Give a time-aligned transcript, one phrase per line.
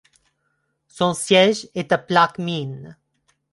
[0.87, 2.97] Son siège est à Plaquemine.